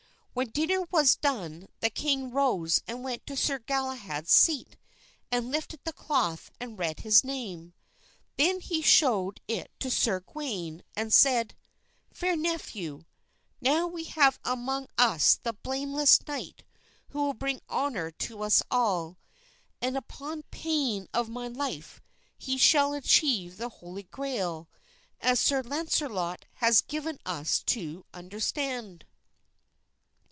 When 0.33 0.47
dinner 0.47 0.83
was 0.91 1.17
done 1.17 1.67
the 1.81 1.89
king 1.89 2.31
rose 2.31 2.81
and 2.87 3.03
went 3.03 3.27
to 3.27 3.35
Sir 3.35 3.59
Galahad's 3.59 4.31
seat 4.31 4.77
and 5.29 5.51
lifted 5.51 5.81
the 5.83 5.91
cloth 5.91 6.49
and 6.57 6.79
read 6.79 7.01
his 7.01 7.21
name. 7.25 7.73
Then 8.37 8.61
he 8.61 8.81
showed 8.81 9.41
it 9.49 9.69
to 9.81 9.91
Sir 9.91 10.21
Gawain 10.21 10.83
and 10.95 11.13
said, 11.13 11.57
"Fair 12.13 12.37
nephew, 12.37 13.03
now 13.59 13.87
we 13.87 14.05
have 14.05 14.39
among 14.45 14.87
us 14.97 15.35
the 15.35 15.51
blameless 15.51 16.25
knight 16.25 16.63
who 17.09 17.21
will 17.25 17.33
bring 17.33 17.59
honor 17.67 18.09
to 18.11 18.41
us 18.41 18.63
all; 18.71 19.17
and, 19.81 19.97
upon 19.97 20.43
pain 20.43 21.09
of 21.13 21.27
my 21.27 21.49
life, 21.49 21.99
he 22.37 22.55
shall 22.57 22.93
achieve 22.93 23.57
the 23.57 23.67
Holy 23.67 24.03
Grail, 24.03 24.69
as 25.19 25.41
Sir 25.41 25.61
Launcelot 25.61 26.45
has 26.53 26.79
given 26.79 27.19
us 27.25 27.59
to 27.63 28.05
understand." 28.13 29.05